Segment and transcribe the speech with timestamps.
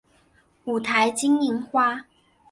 [0.65, 2.07] 五台金银花